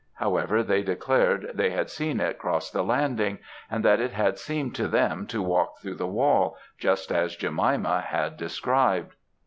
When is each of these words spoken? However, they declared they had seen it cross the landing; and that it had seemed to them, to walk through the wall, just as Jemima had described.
However, 0.15 0.63
they 0.63 0.81
declared 0.81 1.51
they 1.53 1.69
had 1.69 1.87
seen 1.91 2.19
it 2.19 2.39
cross 2.39 2.71
the 2.71 2.81
landing; 2.81 3.37
and 3.69 3.85
that 3.85 3.99
it 3.99 4.13
had 4.13 4.39
seemed 4.39 4.73
to 4.73 4.87
them, 4.87 5.27
to 5.27 5.43
walk 5.43 5.77
through 5.77 5.97
the 5.97 6.07
wall, 6.07 6.57
just 6.79 7.11
as 7.11 7.35
Jemima 7.35 8.01
had 8.07 8.35
described. 8.35 9.13